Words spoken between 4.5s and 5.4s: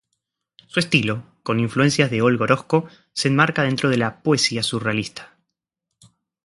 surrealista.